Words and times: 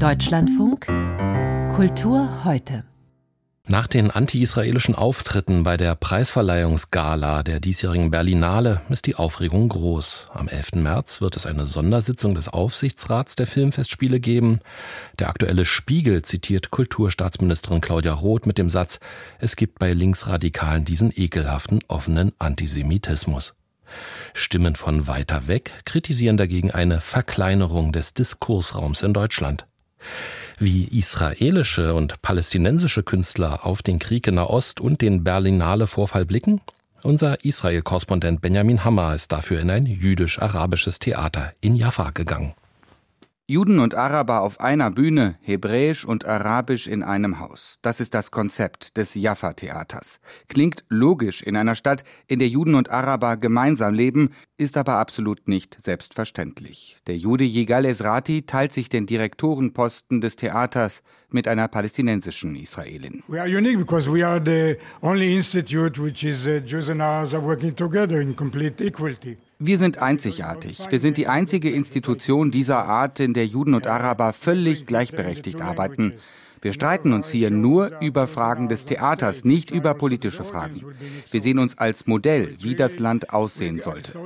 Deutschlandfunk 0.00 0.86
Kultur 1.76 2.44
heute. 2.46 2.84
Nach 3.66 3.86
den 3.86 4.10
anti-israelischen 4.10 4.94
Auftritten 4.94 5.62
bei 5.62 5.76
der 5.76 5.94
Preisverleihungsgala 5.94 7.42
der 7.42 7.60
diesjährigen 7.60 8.10
Berlinale 8.10 8.80
ist 8.88 9.04
die 9.04 9.16
Aufregung 9.16 9.68
groß. 9.68 10.28
Am 10.32 10.48
11. 10.48 10.76
März 10.76 11.20
wird 11.20 11.36
es 11.36 11.44
eine 11.44 11.66
Sondersitzung 11.66 12.34
des 12.34 12.48
Aufsichtsrats 12.48 13.36
der 13.36 13.46
Filmfestspiele 13.46 14.20
geben. 14.20 14.60
Der 15.18 15.28
aktuelle 15.28 15.66
Spiegel 15.66 16.22
zitiert 16.22 16.70
Kulturstaatsministerin 16.70 17.82
Claudia 17.82 18.14
Roth 18.14 18.46
mit 18.46 18.56
dem 18.56 18.70
Satz, 18.70 19.00
es 19.38 19.54
gibt 19.54 19.78
bei 19.78 19.92
Linksradikalen 19.92 20.86
diesen 20.86 21.12
ekelhaften 21.14 21.80
offenen 21.88 22.32
Antisemitismus. 22.38 23.54
Stimmen 24.34 24.76
von 24.76 25.08
weiter 25.08 25.46
weg 25.46 25.72
kritisieren 25.84 26.36
dagegen 26.36 26.70
eine 26.70 27.00
Verkleinerung 27.00 27.92
des 27.92 28.14
Diskursraums 28.14 29.02
in 29.02 29.12
Deutschland. 29.12 29.66
Wie 30.58 30.84
israelische 30.84 31.94
und 31.94 32.20
palästinensische 32.20 33.02
Künstler 33.02 33.64
auf 33.64 33.82
den 33.82 33.98
Krieg 33.98 34.26
in 34.26 34.34
Nahost 34.34 34.80
und 34.80 35.00
den 35.00 35.24
Berlinale-Vorfall 35.24 36.26
blicken? 36.26 36.60
Unser 37.02 37.44
Israel-Korrespondent 37.44 38.42
Benjamin 38.42 38.84
Hammer 38.84 39.14
ist 39.14 39.32
dafür 39.32 39.60
in 39.60 39.70
ein 39.70 39.86
jüdisch-arabisches 39.86 40.98
Theater 40.98 41.54
in 41.62 41.76
Jaffa 41.76 42.10
gegangen. 42.10 42.52
Juden 43.50 43.80
und 43.80 43.96
Araber 43.96 44.42
auf 44.42 44.60
einer 44.60 44.92
Bühne, 44.92 45.34
Hebräisch 45.40 46.04
und 46.04 46.24
Arabisch 46.24 46.86
in 46.86 47.02
einem 47.02 47.40
Haus. 47.40 47.80
Das 47.82 47.98
ist 47.98 48.14
das 48.14 48.30
Konzept 48.30 48.96
des 48.96 49.16
Jaffa-Theaters. 49.16 50.20
Klingt 50.46 50.84
logisch 50.88 51.42
in 51.42 51.56
einer 51.56 51.74
Stadt, 51.74 52.04
in 52.28 52.38
der 52.38 52.46
Juden 52.46 52.76
und 52.76 52.90
Araber 52.90 53.36
gemeinsam 53.36 53.92
leben, 53.92 54.30
ist 54.56 54.76
aber 54.76 55.00
absolut 55.00 55.48
nicht 55.48 55.84
selbstverständlich. 55.84 56.98
Der 57.08 57.16
Jude 57.16 57.42
Yigal 57.42 57.86
Esrati 57.86 58.42
teilt 58.42 58.72
sich 58.72 58.88
den 58.88 59.06
Direktorenposten 59.06 60.20
des 60.20 60.36
Theaters 60.36 61.02
mit 61.28 61.48
einer 61.48 61.66
palästinensischen 61.66 62.54
Israelin. 62.54 63.24
We 63.26 63.40
are 63.40 63.48
unique 63.48 63.78
because 63.78 64.08
we 64.08 64.24
are 64.24 64.40
the 64.40 64.76
only 65.02 65.34
institute 65.34 66.00
which 66.00 66.22
is 66.22 66.46
uh, 66.46 66.60
Jews 66.64 66.88
and 66.88 67.02
Arabs 67.02 67.34
are 67.34 67.44
working 67.44 67.74
together 67.74 68.20
in 68.20 68.36
complete 68.36 68.80
equality. 68.80 69.38
Wir 69.62 69.76
sind 69.76 69.98
einzigartig. 69.98 70.80
Wir 70.88 70.98
sind 70.98 71.18
die 71.18 71.28
einzige 71.28 71.68
Institution 71.68 72.50
dieser 72.50 72.86
Art, 72.86 73.20
in 73.20 73.34
der 73.34 73.46
Juden 73.46 73.74
und 73.74 73.86
Araber 73.86 74.32
völlig 74.32 74.86
gleichberechtigt 74.86 75.60
arbeiten. 75.60 76.14
Wir 76.62 76.72
streiten 76.72 77.12
uns 77.12 77.30
hier 77.30 77.50
nur 77.50 78.00
über 78.00 78.26
Fragen 78.26 78.70
des 78.70 78.86
Theaters, 78.86 79.44
nicht 79.44 79.70
über 79.70 79.92
politische 79.92 80.44
Fragen. 80.44 80.80
Wir 81.30 81.42
sehen 81.42 81.58
uns 81.58 81.76
als 81.76 82.06
Modell, 82.06 82.56
wie 82.60 82.74
das 82.74 82.98
Land 82.98 83.34
aussehen 83.34 83.80
sollte. 83.80 84.18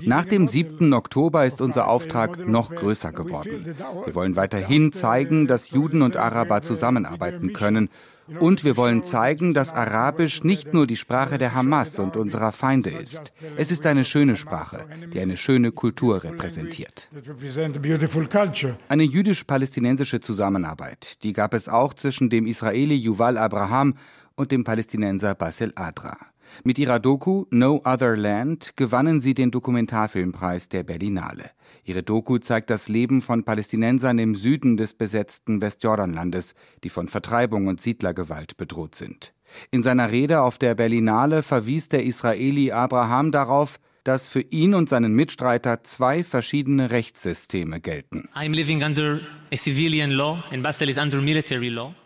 Nach 0.00 0.24
dem 0.24 0.48
7. 0.48 0.94
Oktober 0.94 1.44
ist 1.44 1.60
unser 1.60 1.86
Auftrag 1.88 2.48
noch 2.48 2.74
größer 2.74 3.12
geworden. 3.12 3.76
Wir 4.06 4.14
wollen 4.14 4.36
weiterhin 4.36 4.92
zeigen, 4.92 5.46
dass 5.46 5.70
Juden 5.70 6.00
und 6.00 6.16
Araber 6.16 6.62
zusammenarbeiten 6.62 7.52
können 7.52 7.90
und 8.40 8.64
wir 8.64 8.76
wollen 8.76 9.04
zeigen, 9.04 9.54
dass 9.54 9.72
Arabisch 9.72 10.44
nicht 10.44 10.74
nur 10.74 10.86
die 10.86 10.96
Sprache 10.96 11.38
der 11.38 11.54
Hamas 11.54 11.98
und 11.98 12.16
unserer 12.16 12.52
Feinde 12.52 12.90
ist. 12.90 13.32
Es 13.56 13.70
ist 13.70 13.86
eine 13.86 14.04
schöne 14.04 14.36
Sprache, 14.36 14.86
die 15.12 15.20
eine 15.20 15.36
schöne 15.36 15.72
Kultur 15.72 16.22
repräsentiert. 16.22 17.08
Eine 18.88 19.02
jüdisch-palästinensische 19.02 20.20
Zusammenarbeit, 20.20 21.22
die 21.22 21.32
gab 21.32 21.54
es 21.54 21.68
auch 21.68 21.94
zwischen 21.94 22.30
dem 22.30 22.46
Israeli 22.46 22.94
Yuval 22.96 23.38
Abraham 23.38 23.94
und 24.36 24.52
dem 24.52 24.64
Palästinenser 24.64 25.34
Basel 25.34 25.72
Adra. 25.74 26.16
Mit 26.64 26.78
ihrer 26.78 26.98
Doku 26.98 27.44
No 27.50 27.82
Other 27.84 28.16
Land 28.16 28.72
gewannen 28.76 29.20
sie 29.20 29.34
den 29.34 29.50
Dokumentarfilmpreis 29.50 30.68
der 30.68 30.82
Berlinale. 30.82 31.50
Ihre 31.88 32.02
Doku 32.02 32.36
zeigt 32.36 32.68
das 32.68 32.90
Leben 32.90 33.22
von 33.22 33.44
Palästinensern 33.44 34.18
im 34.18 34.34
Süden 34.34 34.76
des 34.76 34.92
besetzten 34.92 35.62
Westjordanlandes, 35.62 36.54
die 36.84 36.90
von 36.90 37.08
Vertreibung 37.08 37.66
und 37.66 37.80
Siedlergewalt 37.80 38.58
bedroht 38.58 38.94
sind. 38.94 39.32
In 39.70 39.82
seiner 39.82 40.12
Rede 40.12 40.42
auf 40.42 40.58
der 40.58 40.74
Berlinale 40.74 41.42
verwies 41.42 41.88
der 41.88 42.04
Israeli 42.04 42.72
Abraham 42.72 43.32
darauf, 43.32 43.80
dass 44.04 44.28
für 44.28 44.40
ihn 44.40 44.74
und 44.74 44.90
seinen 44.90 45.14
Mitstreiter 45.14 45.82
zwei 45.82 46.24
verschiedene 46.24 46.90
Rechtssysteme 46.90 47.80
gelten. 47.80 48.28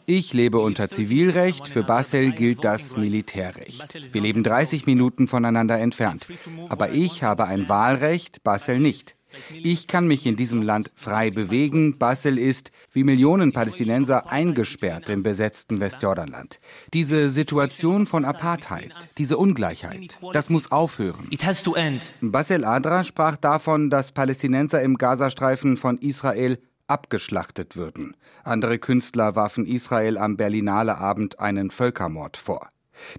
Ich 0.07 0.33
lebe 0.33 0.59
unter 0.59 0.91
Zivilrecht, 0.91 1.69
für 1.69 1.83
Basel 1.83 2.31
gilt 2.33 2.65
das 2.65 2.97
Militärrecht. 2.97 4.15
Wir 4.15 4.23
leben 4.23 4.45
30 4.45 4.87
Minuten 4.87 5.27
voneinander 5.27 5.79
entfernt. 5.81 6.29
Aber 6.69 6.93
ich 6.93 7.25
habe 7.25 7.47
ein 7.47 7.69
Wahlrecht, 7.69 8.45
Basel 8.45 8.79
nicht. 8.79 9.17
Ich 9.53 9.87
kann 9.87 10.07
mich 10.07 10.27
in 10.27 10.37
diesem 10.37 10.63
Land 10.63 10.91
frei 10.95 11.31
bewegen. 11.31 11.99
Basel 11.99 12.39
ist, 12.39 12.73
wie 12.93 13.05
Millionen 13.05 13.53
Palästinenser, 13.53 14.31
eingesperrt 14.31 15.09
im 15.09 15.23
besetzten 15.23 15.81
Westjordanland. 15.81 16.61
Diese 16.93 17.31
Situation 17.31 18.07
von 18.07 18.25
Apartheid, 18.25 18.93
diese 19.19 19.37
Ungleichheit, 19.37 20.19
das 20.33 20.51
muss 20.51 20.71
aufhören. 20.71 21.29
Basel 22.21 22.65
Adra 22.65 23.05
sprach 23.05 23.37
davon, 23.37 23.91
dass 23.91 24.13
Palästinenser 24.13 24.83
im 24.83 24.97
Gazastreifen 24.99 25.77
von 25.77 25.99
Israel 25.99 26.59
abgeschlachtet 26.87 27.77
würden. 27.77 28.17
Andere 28.45 28.79
Künstler 28.79 29.35
warfen 29.37 29.67
Israel 29.67 30.19
am 30.19 30.37
Berlinale 30.37 30.99
Abend 30.99 31.41
einen 31.41 31.71
Völkermord 31.71 32.37
vor. 32.37 32.69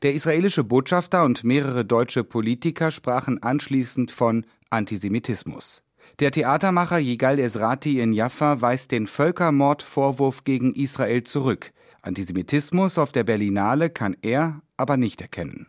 Der 0.02 0.14
israelische 0.14 0.64
Botschafter 0.64 1.24
und 1.24 1.44
mehrere 1.44 1.84
deutsche 1.86 2.24
Politiker 2.24 2.92
sprachen 2.92 3.42
anschließend 3.42 4.12
von 4.12 4.46
Antisemitismus. 4.70 5.83
Der 6.20 6.32
Theatermacher 6.32 7.00
Yigal 7.00 7.40
Esrati 7.40 8.00
in 8.00 8.14
Jaffa 8.14 8.62
weist 8.62 8.92
den 8.92 9.08
Völkermordvorwurf 9.08 10.44
gegen 10.44 10.76
Israel 10.76 11.24
zurück. 11.24 11.72
Antisemitismus 12.04 13.00
auf 13.00 13.12
der 13.12 13.24
Berlinale 13.24 13.90
kann 13.90 14.16
er 14.22 14.62
aber 14.78 14.98
nicht 14.98 15.22
erkennen. 15.22 15.66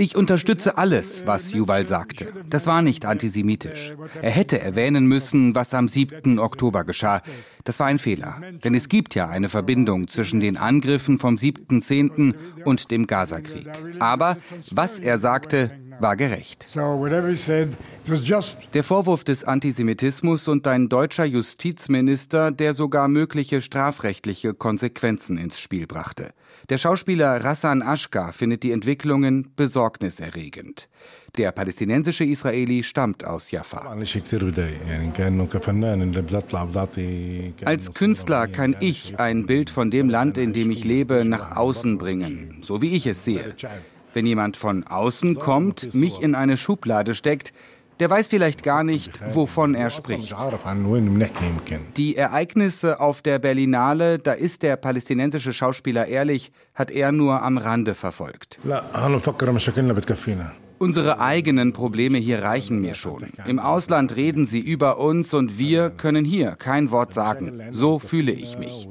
Ich 0.00 0.16
unterstütze 0.16 0.78
alles, 0.78 1.26
was 1.26 1.52
Yuval 1.52 1.86
sagte. 1.86 2.32
Das 2.48 2.66
war 2.66 2.80
nicht 2.80 3.04
antisemitisch. 3.04 3.92
Er 4.22 4.30
hätte 4.30 4.58
erwähnen 4.58 5.04
müssen, 5.04 5.54
was 5.54 5.74
am 5.74 5.88
7. 5.88 6.38
Oktober 6.38 6.84
geschah. 6.84 7.20
Das 7.64 7.78
war 7.80 7.86
ein 7.88 7.98
Fehler. 7.98 8.40
Denn 8.64 8.74
es 8.74 8.88
gibt 8.88 9.14
ja 9.14 9.28
eine 9.28 9.50
Verbindung 9.50 10.08
zwischen 10.08 10.40
den 10.40 10.56
Angriffen 10.56 11.18
vom 11.18 11.34
7.10. 11.34 12.34
und 12.64 12.90
dem 12.90 13.06
Gazakrieg. 13.06 13.68
Aber 13.98 14.38
was 14.70 15.00
er 15.00 15.18
sagte, 15.18 15.70
war 15.98 16.16
gerecht. 16.16 16.66
Der 18.72 18.84
Vorwurf 18.84 19.24
des 19.24 19.44
Antisemitismus 19.44 20.48
und 20.48 20.66
ein 20.66 20.88
deutscher 20.88 21.26
Justizminister, 21.26 22.50
der 22.50 22.72
sogar 22.72 23.06
mögliche 23.08 23.60
strafrechtliche 23.60 24.54
Konsequenzen 24.54 25.36
ins 25.36 25.60
Spiel 25.60 25.86
brachte. 25.86 26.32
Der 26.68 26.78
Schauspieler 26.78 27.42
Rassan 27.44 27.82
Ashka 27.82 28.32
findet 28.32 28.62
die 28.62 28.72
Entwicklungen 28.72 29.52
besorgniserregend. 29.56 30.88
Der 31.36 31.52
palästinensische 31.52 32.24
Israeli 32.24 32.82
stammt 32.82 33.24
aus 33.24 33.50
Jaffa. 33.50 33.96
Als 37.64 37.94
Künstler 37.94 38.48
kann 38.48 38.76
ich 38.80 39.20
ein 39.20 39.46
Bild 39.46 39.70
von 39.70 39.90
dem 39.90 40.08
Land, 40.08 40.38
in 40.38 40.52
dem 40.52 40.70
ich 40.70 40.84
lebe, 40.84 41.24
nach 41.24 41.56
außen 41.56 41.98
bringen, 41.98 42.58
so 42.62 42.82
wie 42.82 42.94
ich 42.94 43.06
es 43.06 43.24
sehe. 43.24 43.54
Wenn 44.12 44.26
jemand 44.26 44.56
von 44.56 44.84
außen 44.84 45.36
kommt, 45.36 45.94
mich 45.94 46.20
in 46.20 46.34
eine 46.34 46.56
Schublade 46.56 47.14
steckt, 47.14 47.52
der 48.00 48.08
weiß 48.08 48.28
vielleicht 48.28 48.62
gar 48.62 48.82
nicht, 48.82 49.20
wovon 49.34 49.74
er 49.74 49.90
spricht. 49.90 50.34
Die 51.96 52.16
Ereignisse 52.16 52.98
auf 52.98 53.22
der 53.22 53.38
Berlinale, 53.38 54.18
da 54.18 54.32
ist 54.32 54.62
der 54.62 54.76
palästinensische 54.76 55.52
Schauspieler 55.52 56.06
ehrlich, 56.06 56.50
hat 56.74 56.90
er 56.90 57.12
nur 57.12 57.42
am 57.42 57.58
Rande 57.58 57.94
verfolgt. 57.94 58.58
Unsere 60.78 61.20
eigenen 61.20 61.74
Probleme 61.74 62.16
hier 62.16 62.42
reichen 62.42 62.80
mir 62.80 62.94
schon. 62.94 63.26
Im 63.44 63.58
Ausland 63.58 64.16
reden 64.16 64.46
sie 64.46 64.60
über 64.60 64.98
uns 64.98 65.34
und 65.34 65.58
wir 65.58 65.90
können 65.90 66.24
hier 66.24 66.52
kein 66.52 66.90
Wort 66.90 67.12
sagen. 67.12 67.60
So 67.70 67.98
fühle 67.98 68.32
ich 68.32 68.56
mich. 68.56 68.88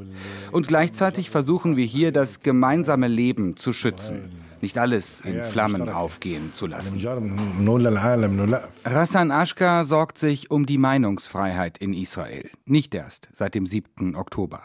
Und 0.52 0.68
gleichzeitig 0.68 1.32
versuchen 1.32 1.78
wir 1.78 1.86
hier 1.86 2.12
das 2.12 2.42
gemeinsame 2.42 3.08
Leben 3.08 3.58
zu 3.58 3.74
schützen 3.74 4.30
nicht 4.62 4.78
alles 4.78 5.22
in 5.22 5.44
Flammen 5.44 5.90
aufgehen 5.90 6.54
zu 6.54 6.68
lassen. 6.68 7.00
Rassan 8.86 9.32
Ashka 9.32 9.84
sorgt 9.84 10.18
sich 10.18 10.52
um 10.52 10.66
die 10.66 10.78
Meinungsfreiheit 10.78 11.78
in 11.78 11.94
Israel, 11.94 12.50
nicht 12.66 12.94
erst 12.96 13.30
seit 13.34 13.56
dem 13.56 13.66
7. 13.66 14.16
Oktober. 14.16 14.62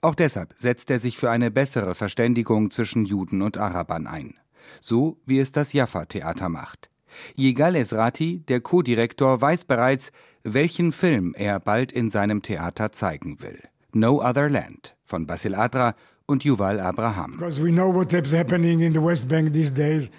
Auch 0.00 0.14
deshalb 0.14 0.54
setzt 0.56 0.90
er 0.90 0.98
sich 0.98 1.18
für 1.18 1.30
eine 1.30 1.50
bessere 1.50 1.94
Verständigung 1.94 2.70
zwischen 2.70 3.04
Juden 3.04 3.42
und 3.42 3.56
Arabern 3.58 4.06
ein. 4.06 4.34
So 4.80 5.20
wie 5.26 5.38
es 5.38 5.52
das 5.52 5.72
Jaffa-Theater 5.72 6.48
macht. 6.48 6.90
Yigal 7.36 7.74
Esrati, 7.74 8.38
der 8.38 8.60
Co-Direktor, 8.60 9.40
weiß 9.40 9.64
bereits, 9.64 10.12
welchen 10.44 10.92
Film 10.92 11.34
er 11.36 11.60
bald 11.60 11.92
in 11.92 12.08
seinem 12.08 12.42
Theater 12.42 12.92
zeigen 12.92 13.42
will. 13.42 13.60
No 13.92 14.22
Other 14.22 14.48
Land 14.48 14.96
von 15.04 15.26
Basil 15.26 15.54
Adra 15.54 15.94
und 16.30 16.44
Yuval 16.44 16.80
Abraham. 16.80 17.38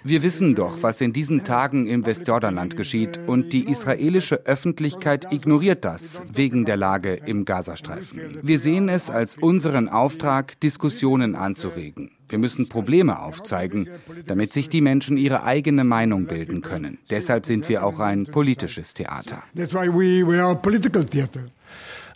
Wir 0.04 0.22
wissen 0.22 0.54
doch, 0.54 0.82
was 0.82 1.00
in 1.00 1.12
diesen 1.12 1.44
Tagen 1.44 1.86
im 1.86 2.06
Westjordanland 2.06 2.76
geschieht 2.76 3.18
und 3.26 3.52
die 3.52 3.68
israelische 3.68 4.46
Öffentlichkeit 4.46 5.32
ignoriert 5.32 5.84
das 5.84 6.22
wegen 6.32 6.64
der 6.64 6.76
Lage 6.76 7.14
im 7.14 7.44
Gazastreifen. 7.44 8.20
Wir 8.42 8.58
sehen 8.58 8.88
es 8.88 9.10
als 9.10 9.36
unseren 9.36 9.88
Auftrag, 9.88 10.60
Diskussionen 10.60 11.34
anzuregen. 11.34 12.10
Wir 12.28 12.38
müssen 12.38 12.68
Probleme 12.68 13.18
aufzeigen, 13.20 13.88
damit 14.26 14.54
sich 14.54 14.70
die 14.70 14.80
Menschen 14.80 15.18
ihre 15.18 15.42
eigene 15.44 15.84
Meinung 15.84 16.26
bilden 16.26 16.62
können. 16.62 16.98
Deshalb 17.10 17.44
sind 17.44 17.68
wir 17.68 17.84
auch 17.84 18.00
ein 18.00 18.24
politisches 18.24 18.94
Theater. 18.94 19.42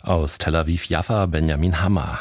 Aus 0.01 0.37
Tel 0.37 0.55
Aviv 0.55 0.85
Jaffa 0.85 1.25
Benjamin 1.27 1.83
Hammer. 1.83 2.19